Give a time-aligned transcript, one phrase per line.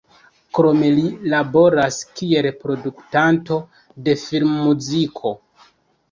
[0.57, 3.57] Krome li laboras kiel produktanto
[4.07, 5.35] de filmmuziko.